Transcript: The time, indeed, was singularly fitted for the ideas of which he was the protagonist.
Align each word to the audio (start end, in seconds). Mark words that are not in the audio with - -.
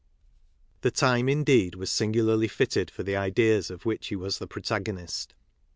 The 0.81 0.89
time, 0.89 1.29
indeed, 1.29 1.75
was 1.75 1.91
singularly 1.91 2.47
fitted 2.47 2.89
for 2.89 3.03
the 3.03 3.15
ideas 3.15 3.69
of 3.69 3.85
which 3.85 4.07
he 4.07 4.15
was 4.15 4.39
the 4.39 4.47
protagonist. 4.47 5.35